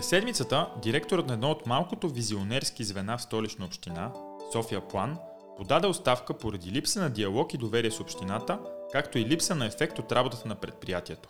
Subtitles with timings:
[0.00, 4.12] През седмицата директорът на едно от малкото визионерски звена в столична община,
[4.52, 5.18] София План,
[5.56, 8.58] подаде оставка поради липса на диалог и доверие с общината,
[8.92, 11.28] както и липса на ефект от работата на предприятието.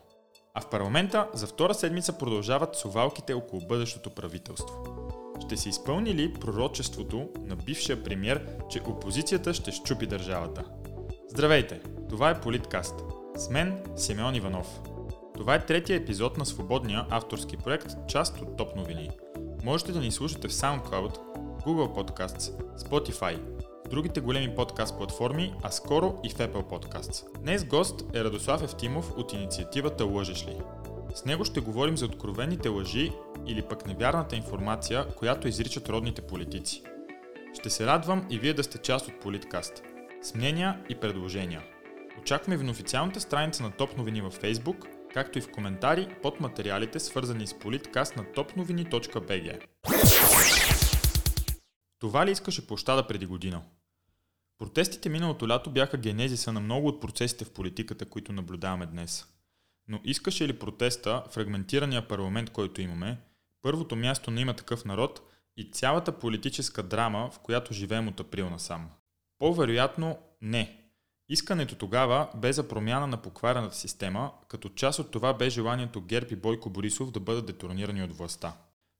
[0.54, 4.84] А в парламента за втора седмица продължават совалките около бъдещото правителство.
[5.46, 10.64] Ще се изпълни ли пророчеството на бившия премьер, че опозицията ще щупи държавата?
[11.28, 11.80] Здравейте!
[12.08, 12.94] Това е Политкаст.
[13.36, 14.80] С мен Симеон Иванов.
[15.40, 19.10] Това е третия епизод на свободния авторски проект, част от Топ новини.
[19.64, 21.18] Можете да ни слушате в SoundCloud,
[21.66, 23.38] Google Podcasts, Spotify,
[23.90, 27.40] другите големи подкаст платформи, а скоро и в Apple Podcasts.
[27.40, 30.56] Днес гост е Радослав Евтимов от инициативата Лъжеш ли?
[31.14, 33.12] С него ще говорим за откровените лъжи
[33.46, 36.82] или пък невярната информация, която изричат родните политици.
[37.54, 39.82] Ще се радвам и вие да сте част от Политкаст.
[40.22, 41.62] С мнения и предложения.
[42.20, 46.40] Очакваме ви на официалната страница на Топ новини във Facebook– както и в коментари под
[46.40, 49.66] материалите, свързани с политкаст на topnovini.bg.
[51.98, 53.62] Това ли искаше площада преди година?
[54.58, 59.26] Протестите миналото лято бяха генезиса на много от процесите в политиката, които наблюдаваме днес.
[59.88, 63.18] Но искаше ли протеста, фрагментирания парламент, който имаме,
[63.62, 65.20] първото място на има такъв народ
[65.56, 68.90] и цялата политическа драма, в която живеем от април насам?
[69.38, 70.76] По-вероятно не–
[71.32, 76.26] Искането тогава бе за промяна на покварената система, като част от това бе желанието ГЕРБ
[76.30, 78.52] и Бойко Борисов да бъдат детронирани от властта.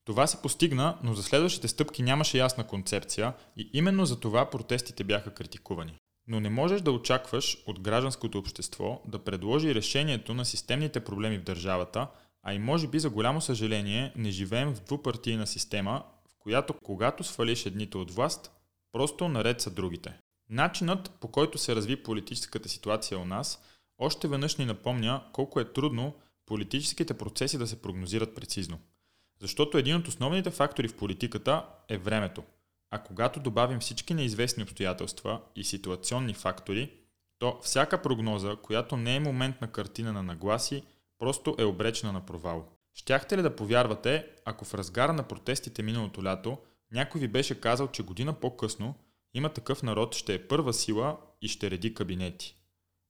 [0.04, 5.04] Това се постигна, но за следващите стъпки нямаше ясна концепция и именно за това протестите
[5.04, 5.98] бяха критикувани.
[6.28, 11.44] Но не можеш да очакваш от гражданското общество да предложи решението на системните проблеми в
[11.44, 12.06] държавата,
[12.42, 17.24] а и може би за голямо съжаление не живеем в двупартийна система, в която когато
[17.24, 18.50] свалиш едните от власт,
[18.92, 20.19] просто наред са другите.
[20.50, 23.62] Начинът по който се разви политическата ситуация у нас
[23.98, 26.14] още веднъж ни напомня колко е трудно
[26.46, 28.78] политическите процеси да се прогнозират прецизно.
[29.40, 32.42] Защото един от основните фактори в политиката е времето.
[32.90, 36.92] А когато добавим всички неизвестни обстоятелства и ситуационни фактори,
[37.38, 40.82] то всяка прогноза, която не е моментна картина на нагласи,
[41.18, 42.68] просто е обречена на провал.
[42.94, 46.58] Щяхте ли да повярвате, ако в разгара на протестите миналото лято
[46.92, 48.94] някой ви беше казал, че година по-късно
[49.34, 52.56] има такъв народ ще е първа сила и ще реди кабинети.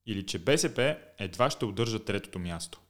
[0.07, 2.81] Или че БСП едва ще удържа третото място.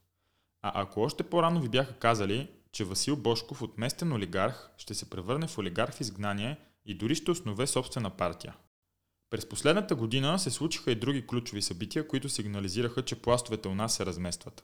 [0.61, 5.09] А ако още по-рано ви бяха казали, че Васил Бошков от местен олигарх ще се
[5.09, 8.55] превърне в олигарх в изгнание и дори ще основе собствена партия.
[9.29, 13.95] През последната година се случиха и други ключови събития, които сигнализираха, че пластовете у нас
[13.95, 14.63] се разместват.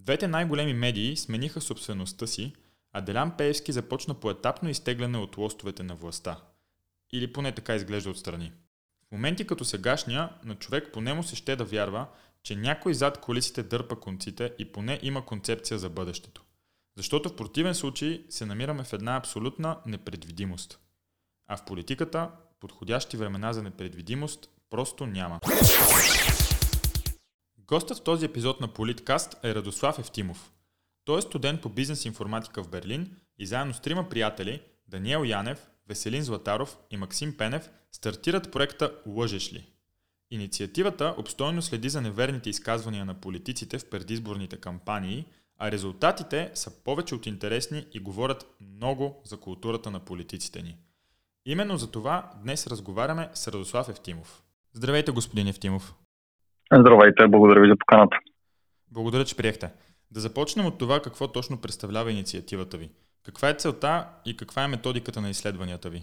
[0.00, 2.52] Двете най-големи медии смениха собствеността си,
[2.92, 6.40] а Делян Пеевски започна поетапно изтегляне от лостовете на властта–
[7.12, 8.52] или поне така изглежда отстрани.
[9.08, 12.06] В моменти като сегашния, на човек поне му се ще да вярва,
[12.42, 16.44] че някой зад колисите дърпа конците и поне има концепция за бъдещето.
[16.96, 20.80] Защото в противен случай се намираме в една абсолютна непредвидимост.
[21.46, 22.30] А в политиката
[22.60, 25.40] подходящи времена за непредвидимост просто няма.
[27.58, 30.52] Гостът в този епизод на Политкаст е Радослав Евтимов.
[31.04, 35.70] Той е студент по бизнес информатика в Берлин и заедно с трима приятели Даниел Янев,
[35.88, 39.66] Веселин Златаров и Максим Пенев стартират проекта Лъжеш ли?
[40.30, 45.24] Инициативата обстойно следи за неверните изказвания на политиците в предизборните кампании,
[45.58, 50.76] а резултатите са повече от интересни и говорят много за културата на политиците ни.
[51.46, 54.42] Именно за това днес разговаряме с Радослав Евтимов.
[54.72, 55.94] Здравейте, господин Евтимов.
[56.72, 58.16] Здравейте, благодаря ви за поканата.
[58.90, 59.70] Благодаря, че приехте.
[60.10, 62.90] Да започнем от това какво точно представлява инициативата ви–
[63.26, 66.00] каква е целта и каква е методиката на изследванията ви?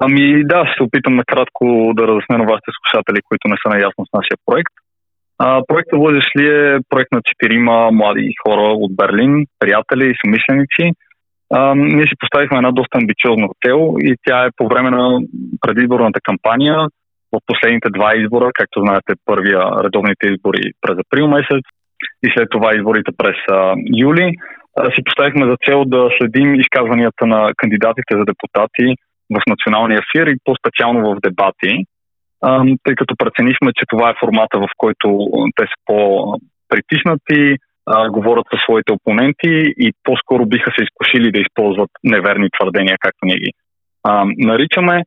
[0.00, 4.06] Ами да, ще се опитам накратко да разясня на вашите слушатели, които не са наясно
[4.06, 4.74] с нашия проект.
[5.38, 10.84] А, проектът Лъжеш ли е проект на четирима млади хора от Берлин, приятели и съмишленици.
[11.54, 15.18] А, ние си поставихме една доста амбициозна цел и тя е по време на
[15.60, 16.76] предизборната кампания
[17.32, 21.64] в последните два избора, както знаете, първия редовните избори през април месец
[22.26, 24.34] и след това изборите през а, юли
[24.94, 28.86] си поставихме за цел да следим изказванията на кандидатите за депутати
[29.36, 31.84] в националния ефир и по-специално в дебати,
[32.84, 35.06] тъй като преценихме, че това е формата, в който
[35.56, 37.56] те са по-притиснати,
[38.10, 39.54] говорят със своите опоненти
[39.86, 43.52] и по-скоро биха се изкушили да използват неверни твърдения, както ние ги
[44.50, 45.02] наричаме.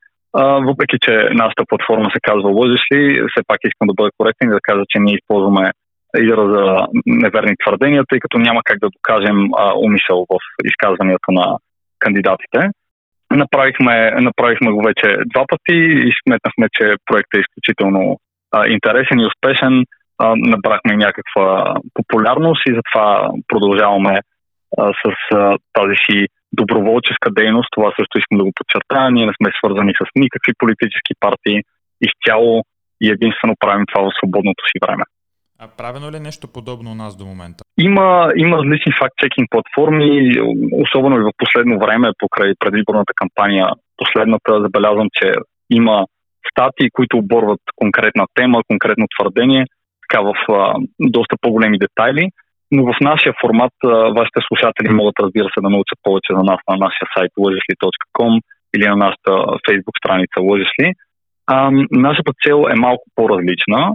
[0.69, 4.53] въпреки, че нашата платформа се казва Лъжеш ли, все пак искам да бъда коректен и
[4.53, 5.71] да кажа, че ние използваме
[6.17, 11.57] израза неверни твърдения, тъй като няма как да докажем а, умисъл в изказванията на
[11.99, 12.59] кандидатите.
[13.31, 15.77] Направихме, направихме го вече два пъти
[16.07, 18.17] и сметнахме, че проектът е изключително
[18.51, 19.83] а, интересен и успешен.
[20.17, 24.19] А, набрахме някаква популярност и затова продължаваме
[24.77, 27.69] а, с а, тази си доброволческа дейност.
[27.71, 29.11] Това също искам да го подчертая.
[29.11, 31.57] Ние не сме свързани с никакви политически партии.
[32.07, 32.63] Изцяло
[33.01, 35.03] и единствено правим това в свободното си време.
[35.63, 37.61] А правено ли е нещо подобно у нас до момента?
[37.87, 40.09] Има, има различни факт-чекинг платформи,
[40.83, 43.67] особено и в последно време, покрай предвиборната кампания.
[43.97, 45.27] Последната забелязвам, че
[45.69, 46.05] има
[46.51, 49.65] статии, които оборват конкретна тема, конкретно твърдение,
[50.03, 52.29] така в а, доста по-големи детайли.
[52.71, 53.87] Но в нашия формат а,
[54.19, 58.33] вашите слушатели могат, разбира се, да научат повече за нас на нашия сайт лъжесли.com
[58.75, 59.33] или на нашата
[59.65, 60.89] фейсбук страница Лъжесли.
[62.07, 63.93] нашата цел е малко по-различна.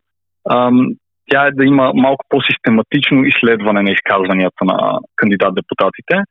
[1.30, 6.22] Тя е да има малко по-систематично изследване на изказванията на кандидат-депутатите.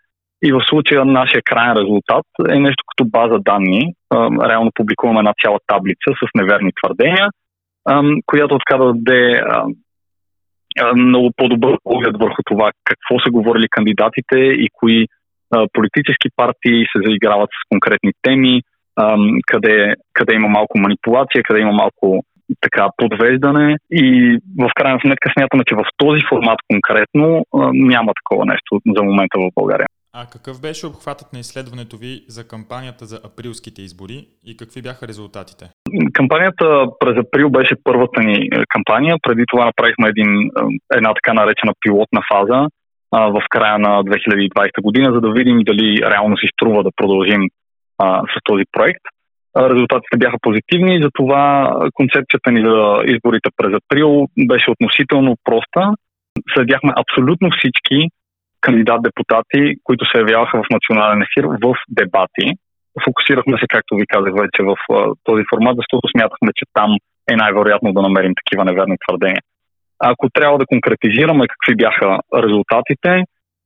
[0.43, 3.93] И в случая нашия крайен резултат е нещо като база данни.
[4.49, 7.29] Реално публикуваме една цяла таблица с неверни твърдения,
[8.25, 9.41] която така да даде
[10.95, 15.07] много по-добър поглед върху това какво са говорили кандидатите и кои
[15.73, 18.61] политически партии се заиграват с конкретни теми,
[19.47, 22.23] къде, къде има малко манипулация, къде има малко
[22.61, 28.81] така подвеждане и в крайна сметка смятаме, че в този формат конкретно няма такова нещо
[28.95, 29.87] за момента в България.
[30.17, 35.07] А какъв беше обхватът на изследването ви за кампанията за априлските избори и какви бяха
[35.07, 35.65] резултатите?
[36.13, 39.15] Кампанията през април беше първата ни е, кампания.
[39.21, 40.49] Преди това направихме един, е,
[40.97, 42.67] една така наречена пилотна фаза
[43.11, 47.41] а, в края на 2020 година, за да видим дали реално си струва да продължим
[47.97, 49.03] а, с този проект.
[49.57, 52.77] Резултатите бяха позитивни, затова концепцията ни за
[53.13, 55.81] изборите през април беше относително проста.
[56.53, 58.09] Следяхме абсолютно всички
[58.61, 62.47] кандидат-депутати, които се явяваха в национален ефир в дебати.
[63.05, 64.75] Фокусирахме се, както ви казах вече, в
[65.23, 66.89] този формат, защото смятахме, че там
[67.31, 69.41] е най-вероятно да намерим такива неверни твърдения.
[69.99, 73.23] Ако трябва да конкретизираме какви бяха резултатите,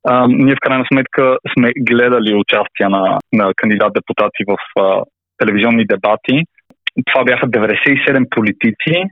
[0.07, 5.03] а, ние в крайна сметка сме гледали участие на, на кандидат-депутати в а,
[5.39, 6.44] телевизионни дебати.
[7.06, 9.03] Това бяха 97 политици.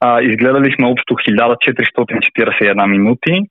[0.00, 3.42] А, изгледали сме общо 1441 минути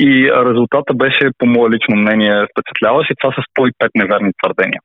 [0.00, 4.80] и резултата беше, по мое лично мнение, впечатляващ и това са 105 неверни твърдения.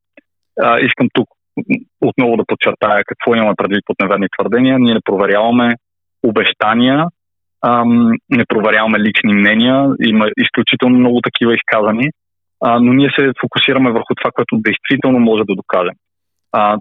[0.62, 1.27] А, искам тук
[2.01, 4.80] отново да подчертая какво имаме предвид под неверни твърдения.
[4.80, 5.75] Ние не проверяваме
[6.24, 7.06] обещания,
[7.65, 9.88] ам, не проверяваме лични мнения.
[10.01, 12.10] Има изключително много такива изказани,
[12.62, 15.95] а, но ние се фокусираме върху това, което действително може да докажем.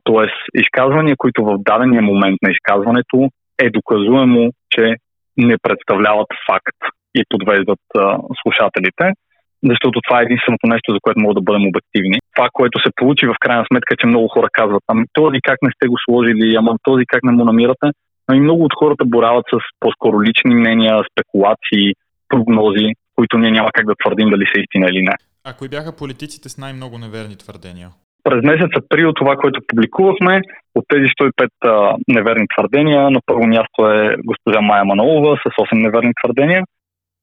[0.05, 3.29] Тоест, изказвания, които в дадения момент на изказването
[3.59, 4.95] е доказуемо, че
[5.37, 6.79] не представляват факт
[7.15, 9.05] и подвеждат а, слушателите,
[9.71, 12.19] защото това е единственото нещо, за което могат да бъдем обективни.
[12.37, 15.71] Това, което се получи в крайна сметка, че много хора казват, ами този как не
[15.77, 17.89] сте го сложили, ама този как не му намирате.
[18.27, 21.95] Ами много от хората борават с по-скоро лични мнения, спекулации,
[22.29, 25.15] прогнози, които ние няма как да твърдим дали са истина или не.
[25.45, 27.89] А кои бяха политиците с най-много неверни твърдения?
[28.29, 30.41] През месец април това, което публикувахме,
[30.75, 35.83] от тези 105 а, неверни твърдения, на първо място е госпожа Майя Манолова с 8
[35.83, 36.63] неверни твърдения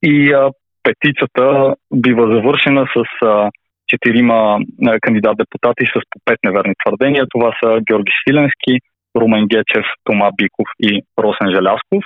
[0.03, 0.49] и а,
[0.83, 3.49] петицата бива завършена с а,
[3.87, 4.59] четирима
[5.01, 7.25] кандидат-депутати с по пет неверни твърдения.
[7.29, 8.73] Това са Георги Силенски,
[9.17, 12.03] Румен Гечев, Тома Биков и Росен Желясков.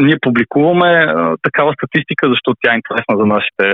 [0.00, 1.06] Ние публикуваме
[1.42, 3.66] такава статистика, защото тя е интересна за нашите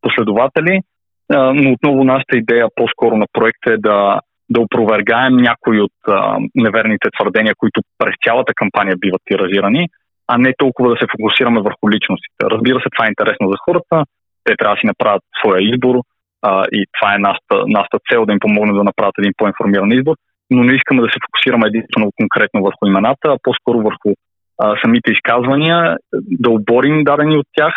[0.00, 0.80] последователи
[1.30, 7.08] но отново нашата идея по-скоро на проекта е да, да опровергаем някои от а, неверните
[7.18, 9.88] твърдения, които през цялата кампания биват тиражирани,
[10.28, 12.40] а не толкова да се фокусираме върху личностите.
[12.42, 14.04] Разбира се, това е интересно за хората,
[14.44, 15.94] те трябва да си направят своя избор
[16.42, 20.14] а, и това е нашата, нашата цел да им помогне да направят един по-информиран избор,
[20.50, 24.10] но не искаме да се фокусираме единствено конкретно върху имената, а по-скоро върху
[24.62, 25.96] а, самите изказвания,
[26.44, 27.74] да оборим дадени от тях,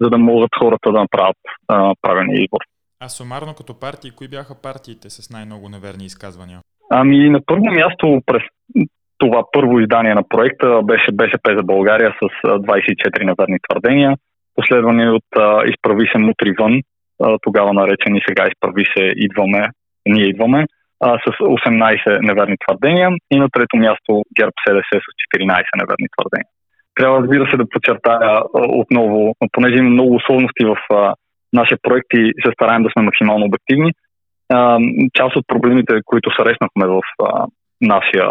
[0.00, 1.36] за да могат хората да направят
[1.68, 2.60] а, правилния избор.
[3.04, 6.58] А сумарно като партии, кои бяха партиите с най-много неверни изказвания?
[6.90, 8.42] Ами на първо място през
[9.18, 14.16] това първо издание на проекта беше БСП за България с 24 неверни твърдения,
[14.54, 16.80] последвани от а, Изправи се мутри вън,
[17.22, 19.68] а, тогава наречени сега Изправи се идваме,
[20.06, 20.66] ние идваме,
[21.00, 26.50] а, с 18 неверни твърдения и на трето място ГЕРБ СДС с 14 неверни твърдения.
[26.94, 30.76] Трябва разбира се да подчертая отново, понеже има много сложности в
[31.52, 33.92] нашия проект и се стараем да сме максимално обективни.
[35.14, 37.00] Част от проблемите, които срещнахме в,
[37.80, 38.28] нашия,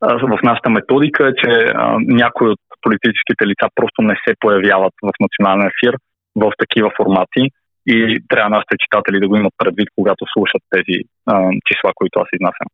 [0.00, 5.70] в нашата методика е, че някои от политическите лица просто не се появяват в национален
[5.72, 5.96] ефир
[6.36, 7.50] в такива формати
[7.86, 10.96] и трябва нашите читатели да го имат предвид, когато слушат тези
[11.66, 12.68] числа, които аз изнасям.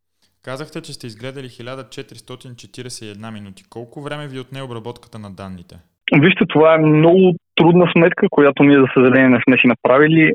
[0.44, 3.64] Казахте, че сте изгледали 1441 минути.
[3.70, 5.74] Колко време ви отне обработката на данните?
[6.12, 10.32] Вижте, това е много трудна сметка, която ние, за съжаление, не сме си направили.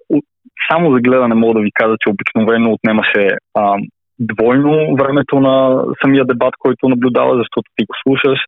[0.72, 3.77] само за гледане мога да ви кажа, че обикновено отнемаше а,
[4.20, 8.39] двойно времето на самия дебат, който наблюдава, защото ти го слушаш,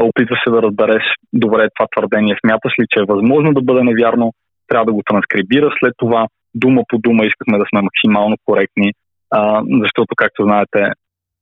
[0.00, 1.02] опитваш се да разбереш
[1.32, 4.32] добре това твърдение, смяташ ли, че е възможно да бъде невярно,
[4.68, 8.92] трябва да го транскрибира след това, дума по дума искахме да сме максимално коректни,
[9.30, 10.80] а, защото, както знаете,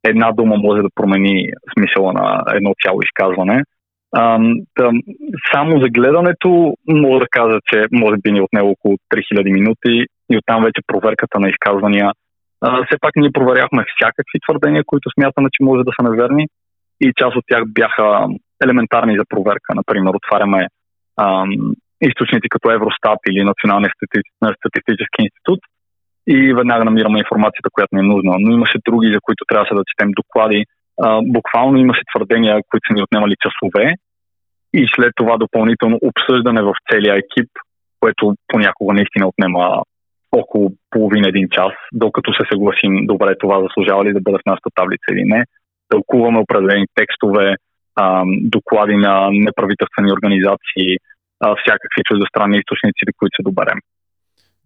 [0.04, 3.62] една дума може да промени смисъла на едно цяло изказване.
[4.12, 4.38] А,
[4.78, 4.90] да,
[5.54, 10.06] само за гледането мога да кажа, че може би ни е отнело около 3000 минути
[10.30, 12.12] и оттам вече проверката на изказвания.
[12.60, 16.46] А, все пак ние проверяхме всякакви твърдения, които смятаме, че може да са неверни
[17.00, 18.26] и част от тях бяха
[18.64, 19.74] елементарни за проверка.
[19.74, 20.66] Например, отваряме
[21.16, 21.44] а,
[22.00, 23.90] източници като Евростат или Националния
[24.60, 25.60] статистически институт
[26.26, 28.32] и веднага намираме информацията, която ни е нужна.
[28.38, 30.64] Но имаше други, за които трябваше да четем доклади.
[31.00, 33.94] А, буквално имаше твърдения, които са ни отнемали часове
[34.74, 37.50] и след това допълнително обсъждане в целия екип,
[38.00, 39.82] което понякога наистина отнема
[40.32, 44.70] около половин един час, докато се съгласим добре това заслужава ли да бъде в нашата
[44.74, 45.44] таблица или не.
[45.88, 47.56] Тълкуваме определени текстове,
[48.56, 50.96] доклади на неправителствени организации,
[51.60, 53.78] всякакви чуждестранни източници, които се доберем.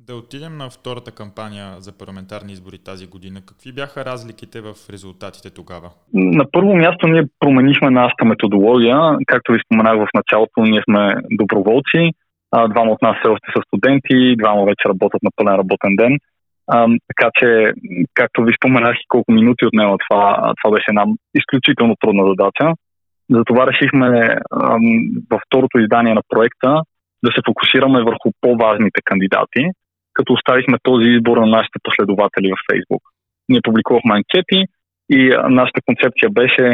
[0.08, 3.38] Да отидем на втората кампания за парламентарни избори тази година.
[3.48, 5.88] Какви бяха разликите в резултатите тогава?
[6.14, 8.96] На първо място ние променихме нашата методология.
[9.26, 12.02] Както ви споменах в началото, ние сме доброволци.
[12.72, 16.12] Двама от нас все още са студенти, двама вече работят на пълен работен ден.
[17.10, 17.72] Така че,
[18.14, 22.74] както ви споменах и колко минути отнема това, това беше една изключително трудна задача.
[23.30, 24.36] Затова решихме
[25.30, 26.82] във второто издание на проекта
[27.24, 29.62] да се фокусираме върху по-важните кандидати,
[30.16, 33.02] като оставихме този избор на нашите последователи в Фейсбук.
[33.48, 34.60] Ние публикувахме анкети
[35.10, 35.20] и
[35.60, 36.64] нашата концепция беше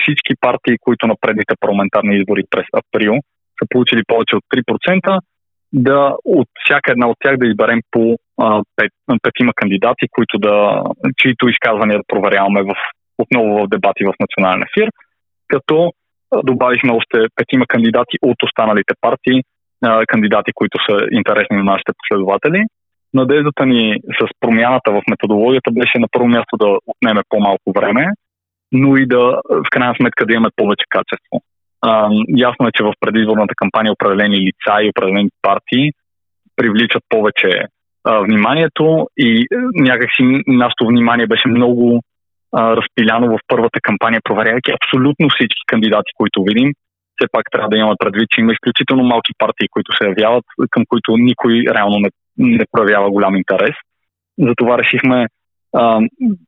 [0.00, 3.14] всички партии, които на предните парламентарни избори през април
[3.58, 5.20] са получили повече от 3%,
[5.72, 10.82] да от всяка една от тях да изберем по а, пет, петима кандидати, които да,
[11.16, 12.74] чието изказвания да проверяваме в,
[13.18, 14.88] отново в дебати в национален ефир,
[15.48, 15.92] като
[16.44, 19.42] добавихме още петима кандидати от останалите партии,
[20.06, 22.64] кандидати, които са интересни на нашите последователи.
[23.14, 28.06] Надеждата ни с промяната в методологията беше на първо място да отнеме по-малко време,
[28.72, 31.40] но и да в крайна сметка да имаме повече качество.
[31.80, 35.90] А, ясно е, че в предизборната кампания определени лица и определени партии
[36.56, 37.50] привличат повече
[38.04, 42.00] а, вниманието и е, някакси нашето внимание беше много
[42.52, 46.72] а, разпиляно в първата кампания, проверяйки абсолютно всички кандидати, които видим.
[47.16, 50.82] Все пак трябва да имаме предвид, че има изключително малки партии, които се явяват, към
[50.88, 53.74] които никой реално не, не проявява голям интерес.
[54.38, 55.26] Затова решихме
[55.76, 56.00] а,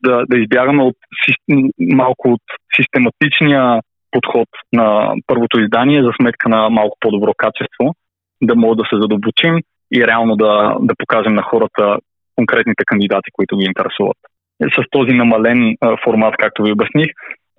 [0.02, 0.96] да, да избягаме от,
[1.80, 2.42] малко от
[2.76, 7.94] систематичния подход на първото издание за сметка на малко по-добро качество,
[8.42, 9.54] да мога да се задълбочим
[9.94, 11.98] и реално да, да покажем на хората
[12.36, 14.16] конкретните кандидати, които ги интересуват.
[14.74, 17.08] С този намален а, формат, както ви обясних,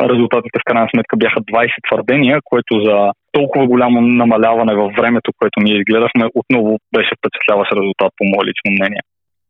[0.01, 5.57] резултатите в крайна сметка бяха 20 твърдения, което за толкова голямо намаляване във времето, което
[5.59, 9.01] ние изгледахме, отново беше впечатляващ резултат, по мое лично мнение.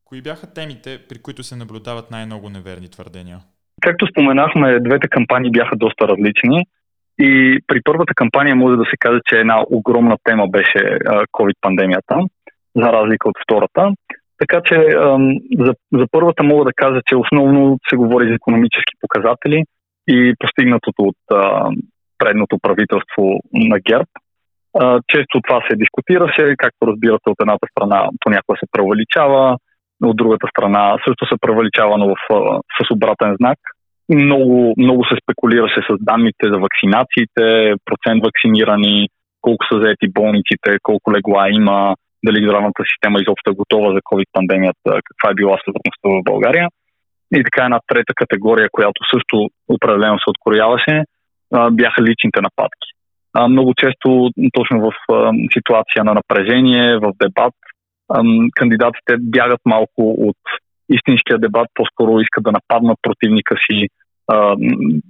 [0.06, 3.38] Кои бяха темите, при които се наблюдават най-много неверни твърдения?
[3.82, 6.58] Както споменахме, двете кампании бяха доста различни.
[7.20, 10.82] И при първата кампания може да се каже, че една огромна тема беше
[11.38, 12.15] COVID-пандемията,
[12.75, 13.94] за разлика от втората.
[14.38, 14.75] Така че
[15.65, 19.63] за, за първата мога да кажа, че основно се говори за економически показатели
[20.08, 21.22] и постигнатото от
[22.17, 24.09] предното правителство на ГЕРБ.
[25.12, 29.57] Често това се дискутираше, както разбирате, от едната страна понякога се превеличава,
[30.03, 32.15] от другата страна също се превеличава, но в,
[32.77, 33.59] с обратен знак–
[34.09, 37.43] много, много се спекулираше с данните за вакцинациите,
[37.86, 39.07] процент вакцинирани,
[39.41, 41.95] колко са заети болниците, колко легла има,
[42.25, 46.67] дали здравната система изобщо е готова за COVID-пандемията, каква е била смъртността в България.
[47.36, 51.03] И така една трета категория, която също определено се открояваше,
[51.72, 52.89] бяха личните нападки.
[53.50, 54.92] Много често, точно в
[55.54, 57.54] ситуация на напрежение, в дебат,
[58.56, 60.38] кандидатите бягат малко от
[60.89, 63.88] истинския дебат, по-скоро искат да нападнат противника си,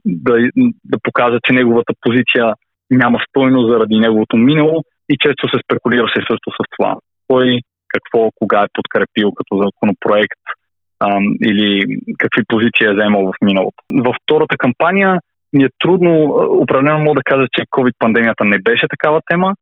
[0.06, 0.50] да,
[0.86, 2.54] да покажат, че неговата позиция
[2.92, 6.96] няма стойност заради неговото минало и често се спекулираше също с това.
[7.28, 10.44] Кой, какво, кога е подкрепил като законопроект
[11.44, 13.84] или какви позиции е вземал в миналото.
[13.94, 15.20] Във втората кампания
[15.58, 16.12] ми е трудно,
[16.64, 19.54] определено мога да кажа, че COVID-пандемията не беше такава тема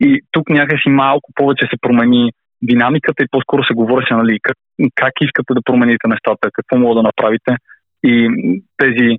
[0.00, 2.30] и тук някакси малко повече се промени
[2.62, 4.56] динамиката и по-скоро се говореше нали, как,
[4.94, 7.56] как искате да промените нещата, какво мога да направите.
[8.04, 8.28] И
[8.76, 9.16] тези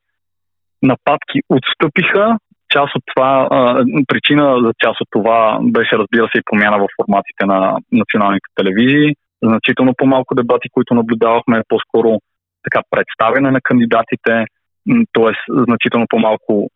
[0.83, 2.37] нападки отстъпиха.
[2.69, 6.87] Част от това, а, причина за част от това беше, разбира се, и промяна в
[6.97, 9.15] форматите на националните телевизии.
[9.43, 12.19] значително по-малко дебати, които наблюдавахме, по-скоро
[12.63, 14.45] така представяне на кандидатите,
[15.13, 15.33] т.е.
[15.67, 16.69] значително по-малко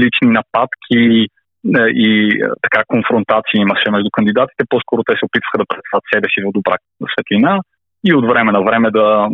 [0.00, 1.26] лични нападки
[1.64, 4.64] е, и е, така конфронтации имаше между кандидатите.
[4.68, 6.76] По-скоро те се опитваха да представят себе си в добра
[7.12, 7.60] светлина
[8.08, 9.28] и от време на време да,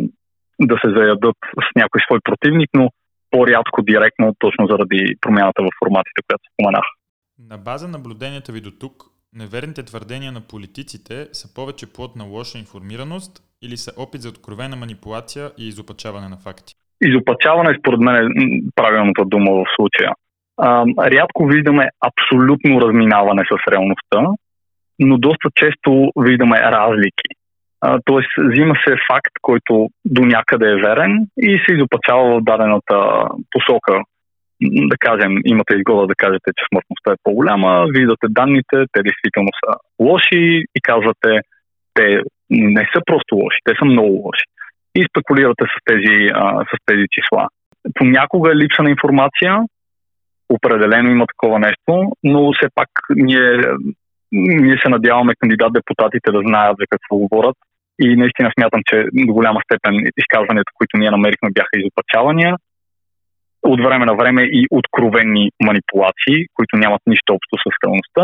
[0.61, 2.89] да се заядат с някой свой противник, но
[3.31, 6.85] по-рядко директно, точно заради промяната в форматите, която споменах.
[7.49, 12.57] На база наблюденията ви до тук, неверните твърдения на политиците са повече плод на лоша
[12.57, 16.73] информираност или са опит за откровена манипулация и изопачаване на факти?
[17.01, 18.29] Изопачаване според мен е
[18.75, 20.11] правилната дума в случая.
[20.57, 24.35] А, рядко виждаме абсолютно разминаване с реалността,
[24.99, 27.29] но доста често виждаме разлики.
[28.05, 34.01] Тоест, взима се факт, който до някъде е верен и се изопачава в дадената посока.
[34.61, 39.73] Да кажем, имате изгода да кажете, че смъртността е по-голяма, виждате данните, те действително са
[39.99, 41.39] лоши и казвате,
[41.93, 44.45] те не са просто лоши, те са много лоши.
[44.95, 47.47] И спекулирате с тези, а, с тези числа.
[47.93, 49.57] Понякога е липса на информация,
[50.49, 53.61] определено има такова нещо, но все пак ние,
[54.31, 57.57] ние се надяваме кандидат-депутатите да знаят за какво говорят
[57.99, 62.55] и наистина смятам, че до голяма степен изказванията, които ние намерихме, бяха изопачавания.
[63.63, 68.23] От време на време и откровени манипулации, които нямат нищо общо с реалността.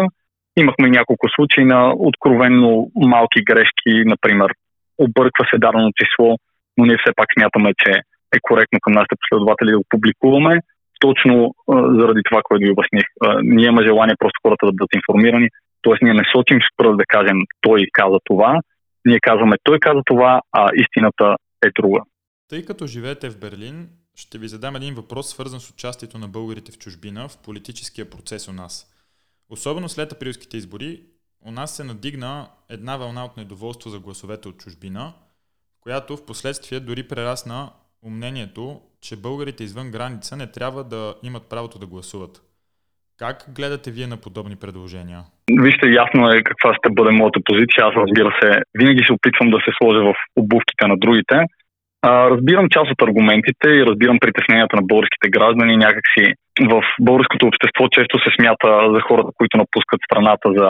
[0.58, 4.52] Имахме няколко случаи на откровенно малки грешки, например,
[4.98, 6.38] обърква се дадено число,
[6.78, 7.92] но ние все пак смятаме, че
[8.36, 10.60] е коректно към нашите последователи да го публикуваме,
[11.00, 13.06] точно а, заради това, което ви обясних.
[13.26, 15.48] А, ние имаме желание просто хората да бъдат информирани,
[15.84, 16.06] т.е.
[16.06, 18.60] ние не сочим с пръст да кажем той каза това,
[19.06, 22.02] ние казваме той каза това, а истината е друга.
[22.50, 26.72] Тъй като живеете в Берлин, ще ви задам един въпрос, свързан с участието на българите
[26.72, 28.94] в чужбина в политическия процес у нас.
[29.50, 31.02] Особено след априлските избори,
[31.46, 35.14] у нас се надигна една вълна от недоволство за гласовете от чужбина,
[35.88, 37.60] която в последствие дори прерасна
[38.08, 38.64] умнението,
[39.06, 42.34] че българите извън граница не трябва да имат правото да гласуват.
[43.22, 45.22] Как гледате вие на подобни предложения?
[45.66, 47.82] Вижте, ясно е каква ще бъде моята позиция.
[47.88, 51.36] Аз разбира се, винаги се опитвам да се сложа в обувките на другите.
[52.08, 55.78] А, разбирам част от аргументите и разбирам притесненията на българските граждани.
[55.78, 56.26] Някакси
[56.72, 60.70] в българското общество често се смята за хората, които напускат страната, за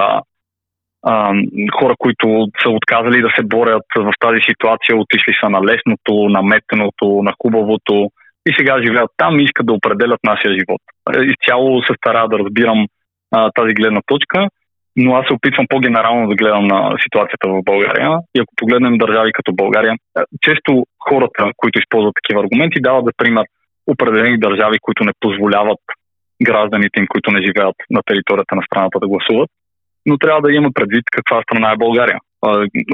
[1.04, 1.34] а,
[1.80, 6.42] хора, които са отказали да се борят в тази ситуация, отишли са на лесното, на
[6.42, 8.10] метеното, на хубавото
[8.50, 10.82] и сега живеят там и искат да определят нашия живот.
[11.32, 12.86] Изцяло се стара да разбирам
[13.32, 14.48] а, тази гледна точка
[14.98, 18.10] но аз се опитвам по-генерално да гледам на ситуацията в България.
[18.36, 19.94] И ако погледнем държави като България,
[20.42, 23.46] често хората, които използват такива аргументи, дават за пример
[23.88, 25.80] определени държави, които не позволяват
[26.44, 29.50] гражданите им, които не живеят на територията на страната да гласуват.
[30.08, 32.20] Но трябва да има предвид каква страна е България.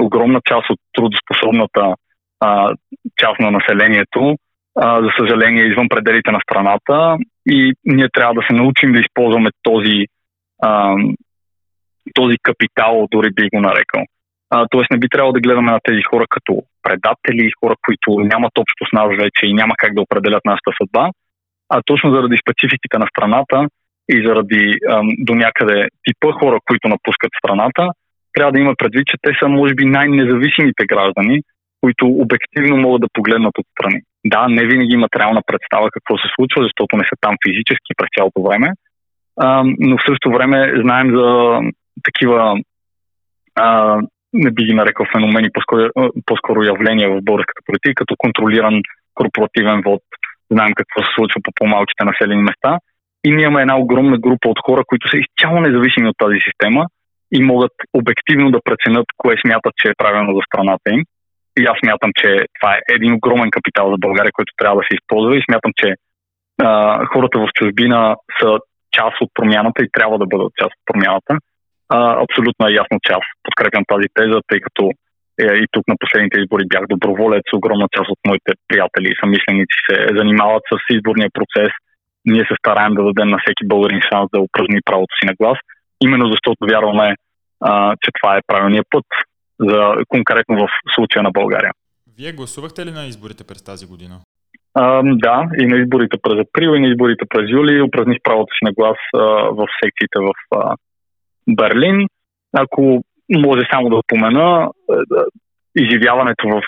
[0.00, 1.94] Огромна част от трудоспособната
[3.16, 4.36] част на населението,
[4.76, 9.50] за съжаление, е извън пределите на страната и ние трябва да се научим да използваме
[9.62, 10.06] този
[12.14, 14.02] този капитал, дори би го нарекал.
[14.50, 18.58] А, тоест не би трябвало да гледаме на тези хора като предатели, хора, които нямат
[18.58, 21.10] общо с нас вече и няма как да определят нашата съдба,
[21.68, 23.68] а точно заради спецификите на страната
[24.08, 27.88] и заради ам, до някъде типа хора, които напускат страната,
[28.32, 31.40] трябва да има предвид, че те са може би най-независимите граждани,
[31.80, 34.00] които обективно могат да погледнат отстрани.
[34.26, 38.08] Да, не винаги имат реална представа какво се случва, защото не са там физически през
[38.16, 38.68] цялото време,
[39.36, 41.58] а, но в същото време знаем за
[42.02, 42.56] такива,
[43.54, 44.00] а,
[44.32, 45.90] не би ги нарекал феномени, по-скоро,
[46.26, 48.80] по-скоро явления в българската политика, като контролиран
[49.14, 50.02] корпоративен вод.
[50.50, 52.78] Знаем какво се случва по по-малките населени места.
[53.24, 56.86] И ние имаме една огромна група от хора, които са изцяло независими от тази система
[57.32, 61.02] и могат обективно да преценят кое смятат, че е правилно за страната им.
[61.60, 64.96] И аз смятам, че това е един огромен капитал за България, който трябва да се
[64.98, 65.88] използва и смятам, че
[66.62, 66.70] а,
[67.12, 68.58] хората в чужбина са
[68.96, 71.32] част от промяната и трябва да бъдат част от промяната
[71.88, 74.84] а, абсолютно е ясно, че аз подкрепям тази теза, тъй като
[75.44, 77.46] е, и тук на последните избори бях доброволец.
[77.54, 81.72] Огромна част от моите приятели и съмишленици се занимават с изборния процес.
[82.24, 85.58] Ние се стараем да дадем на всеки българин шанс да упражни правото си на глас,
[86.00, 87.14] именно защото вярваме,
[87.60, 89.04] а, че това е правилният път
[89.60, 91.72] за конкретно в случая на България.
[92.18, 94.14] Вие гласувахте ли на изборите през тази година?
[94.74, 98.64] А, да, и на изборите през април, и на изборите през юли упражних правото си
[98.64, 99.18] на глас а,
[99.58, 100.76] в секциите в а,
[101.48, 102.06] Берлин.
[102.52, 104.94] Ако може само да спомена, е,
[105.82, 106.62] изживяването в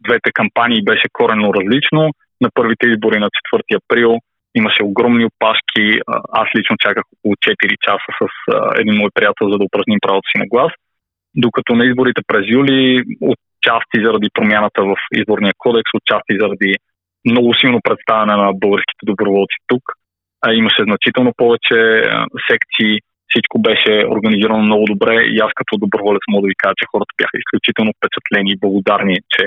[0.00, 2.10] двете кампании беше коренно различно.
[2.40, 4.18] На първите избори на 4 април
[4.54, 6.00] имаше огромни опашки.
[6.32, 8.24] Аз лично чаках около 4 часа с
[8.80, 10.72] един мой приятел, за да упражним правото си на глас.
[11.34, 16.74] Докато на изборите през юли отчасти заради промяната в изборния кодекс, отчасти заради
[17.30, 19.82] много силно представяне на българските доброволци тук.
[20.44, 21.78] А, имаше значително повече
[22.50, 22.92] секции,
[23.28, 27.12] всичко беше организирано много добре и аз като доброволец мога да ви кажа, че хората
[27.20, 29.44] бяха изключително впечатлени и благодарни, че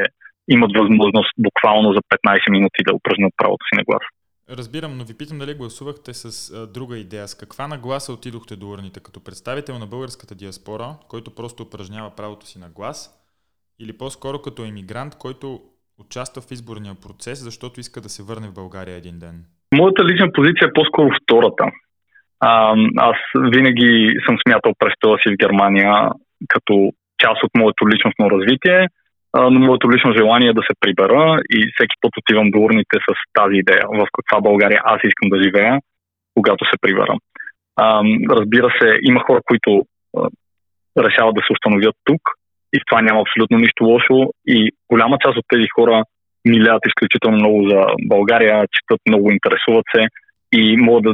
[0.56, 4.06] имат възможност буквално за 15 минути да упражнят правото си на глас.
[4.58, 7.28] Разбирам, но ви питам дали гласувахте с а, друга идея.
[7.28, 9.00] С каква нагласа отидохте до урните?
[9.00, 12.98] Като представител на българската диаспора, който просто упражнява правото си на глас?
[13.80, 15.60] Или по-скоро като емигрант, който
[16.00, 19.46] участва в изборния процес, защото иска да се върне в България един ден?
[19.76, 21.64] Моята лична позиция е по-скоро втората.
[22.40, 26.10] А, аз винаги съм смятал престоя си в Германия
[26.48, 28.88] като част от моето личностно развитие,
[29.34, 33.14] но моето лично желание е да се прибера и всеки път отивам до урните с
[33.34, 35.80] тази идея, в каква България аз искам да живея,
[36.34, 37.16] когато се прибера.
[37.76, 39.86] А, разбира се, има хора, които
[40.18, 40.30] а,
[40.98, 42.22] решават да се установят тук
[42.74, 46.04] и в това няма абсолютно нищо лошо и голяма част от тези хора
[46.46, 50.08] милят изключително много за България, четат много, интересуват се
[50.52, 51.14] и могат да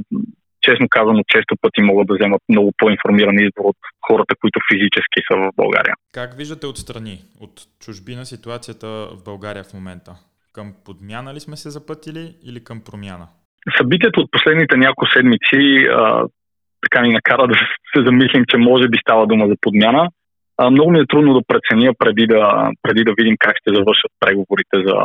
[0.67, 3.77] честно казано, често пъти могат да вземат много по-информиран избор от
[4.07, 5.93] хората, които физически са в България.
[6.13, 7.53] Как виждате отстрани, от
[7.85, 10.11] чужбина ситуацията в България в момента?
[10.53, 13.27] Към подмяна ли сме се запътили или към промяна?
[13.77, 16.25] Събитието от последните няколко седмици а,
[16.81, 17.53] така ни накара да
[17.95, 20.09] се замислим, че може би става дума за подмяна.
[20.57, 24.11] А, много ми е трудно да преценя преди да, преди да видим как ще завършат
[24.19, 24.97] преговорите за,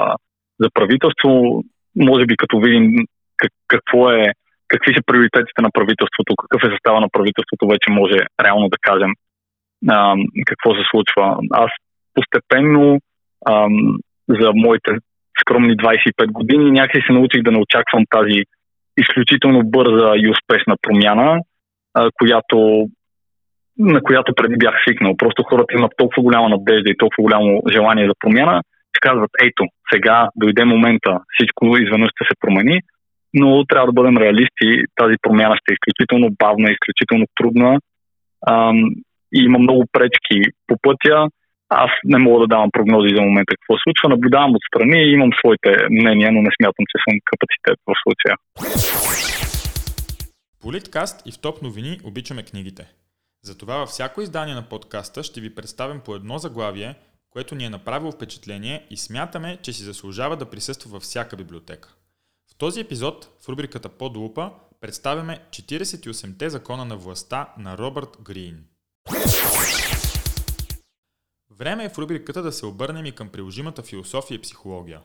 [0.60, 1.62] за правителство.
[1.96, 2.96] Може би като видим
[3.36, 4.32] как, какво е
[4.72, 9.12] какви са приоритетите на правителството, какъв е състава на правителството, вече може реално да кажем
[9.88, 11.24] а, какво се случва.
[11.64, 11.70] Аз
[12.14, 12.98] постепенно
[13.46, 13.54] а,
[14.28, 14.90] за моите
[15.40, 18.38] скромни 25 години някакси се научих да не очаквам тази
[18.96, 21.40] изключително бърза и успешна промяна,
[21.94, 22.88] а, която,
[23.78, 25.16] на която преди бях свикнал.
[25.16, 28.62] Просто хората имат толкова голяма надежда и толкова голямо желание за промяна,
[28.94, 32.80] че казват, ето, сега дойде момента, всичко изведнъж ще се промени
[33.34, 34.68] но трябва да бъдем реалисти.
[35.00, 37.80] Тази промяна ще е изключително бавна, изключително трудна
[38.48, 38.78] ам,
[39.34, 41.28] и има много пречки по пътя.
[41.68, 44.08] Аз не мога да давам прогнози за момента какво случва.
[44.08, 48.34] Наблюдавам отстрани и имам своите мнения, но не смятам, че съм капацитет в случая.
[50.62, 52.84] Политкаст и в топ новини обичаме книгите.
[53.42, 56.94] Затова във всяко издание на подкаста ще ви представим по едно заглавие,
[57.30, 61.88] което ни е направило впечатление и смятаме, че си заслужава да присъства във всяка библиотека.
[62.62, 68.64] Този епизод, в рубриката Под лупа, представяме 48-те закона на властта на Робърт Грин.
[71.50, 75.00] Време е в рубриката да се обърнем и към приложимата философия и психология.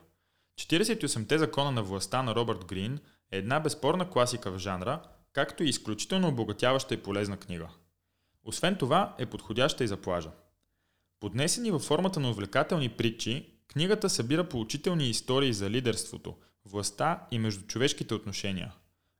[0.60, 2.98] 48-те закона на властта на Робърт Грин
[3.32, 7.68] е една безспорна класика в жанра, както и изключително обогатяваща и полезна книга.
[8.44, 10.30] Освен това е подходяща и за плажа.
[11.20, 16.36] Поднесени във формата на увлекателни притчи, книгата събира поучителни истории за лидерството–
[16.70, 18.74] властта и междучовешките отношения.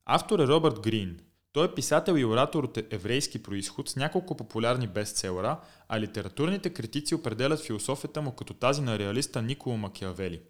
[0.06, 1.20] Автор е Робърт Грин.
[1.52, 7.14] Той е писател и оратор от еврейски происход с няколко популярни бестселера, а литературните критици
[7.14, 10.40] определят философията му като тази на реалиста Николо Макиавели.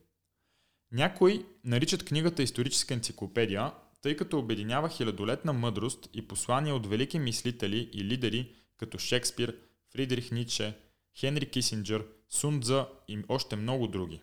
[0.93, 7.91] Някои наричат книгата историческа енциклопедия, тъй като обединява хилядолетна мъдрост и послания от велики мислители
[7.93, 9.57] и лидери като Шекспир,
[9.93, 10.79] Фридрих Ницше,
[11.19, 14.21] Хенри Кисинджер, Сундза и още много други.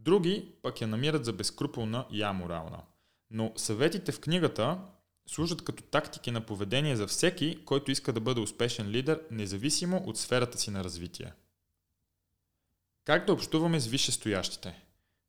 [0.00, 2.82] Други пък я намират за безкруполна и аморална.
[3.30, 4.78] Но съветите в книгата
[5.28, 10.18] служат като тактики на поведение за всеки, който иска да бъде успешен лидер, независимо от
[10.18, 11.32] сферата си на развитие.
[13.04, 14.82] Как да общуваме с висшестоящите?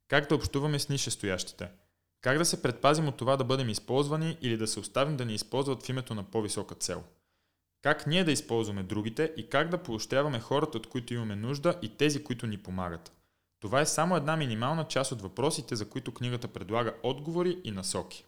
[0.08, 1.70] Как да общуваме с нишестоящите?
[2.22, 5.34] Как да се предпазим от това да бъдем използвани или да се оставим да ни
[5.34, 7.04] използват в името на по-висока цел?
[7.82, 11.98] Как ние да използваме другите и как да поощряваме хората, от които имаме нужда и
[11.98, 13.19] тези, които ни помагат?
[13.60, 18.26] Това е само една минимална част от въпросите, за които книгата предлага отговори и насоки.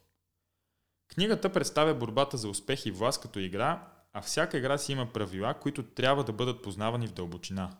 [1.13, 5.53] Книгата представя борбата за успех и власт като игра, а всяка игра си има правила,
[5.53, 7.77] които трябва да бъдат познавани в дълбочина.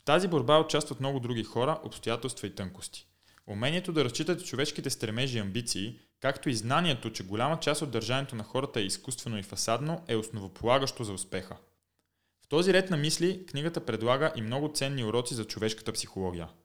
[0.00, 3.06] В тази борба участват много други хора, обстоятелства и тънкости.
[3.46, 8.36] Умението да разчитате човешките стремежи и амбиции, както и знанието, че голяма част от държанието
[8.36, 11.56] на хората е изкуствено и фасадно, е основополагащо за успеха.
[12.44, 16.48] В този ред на мисли книгата предлага и много ценни уроци за човешката психология–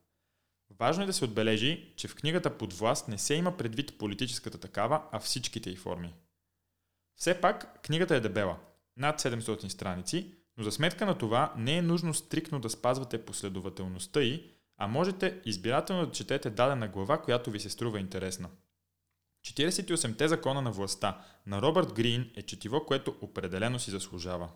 [0.70, 4.58] Важно е да се отбележи, че в книгата под власт не се има предвид политическата
[4.58, 6.14] такава, а всичките й форми.
[7.16, 8.58] Все пак, книгата е дебела,
[8.98, 14.22] над 700 страници, но за сметка на това не е нужно стрикно да спазвате последователността
[14.22, 14.44] й,
[14.78, 18.50] а можете избирателно да четете дадена глава, която ви се струва интересна.
[19.46, 24.50] 48-те закона на властта на Робърт Грин е четиво, което определено си заслужава.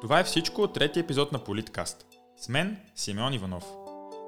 [0.00, 2.06] Това е всичко от третия епизод на Политкаст.
[2.42, 3.64] С мен Симеон Иванов.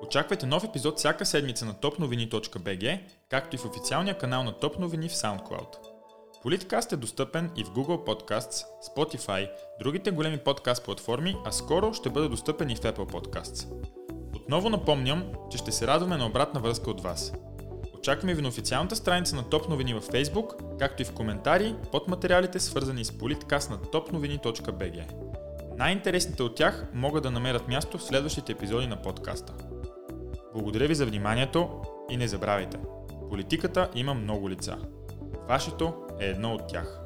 [0.02, 3.00] Очаквайте нов епизод всяка седмица на topnovini.bg,
[3.30, 5.76] както и в официалния канал на Топ новини в SoundCloud.
[6.42, 8.64] Политкаст е достъпен и в Google Podcasts,
[8.96, 9.50] Spotify,
[9.80, 13.66] другите големи подкаст платформи, а скоро ще бъде достъпен и в Apple Podcasts.
[14.36, 17.32] Отново напомням, че ще се радваме на обратна връзка от вас.
[17.98, 22.08] Очакваме ви на официалната страница на Топ новини във Facebook, както и в коментари под
[22.08, 25.24] материалите свързани с политкаст на topnovini.bg.
[25.78, 29.52] Най-интересните от тях могат да намерят място в следващите епизоди на подкаста.
[30.52, 31.68] Благодаря ви за вниманието
[32.10, 32.78] и не забравяйте,
[33.30, 34.78] политиката има много лица.
[35.48, 37.03] Вашето е едно от тях.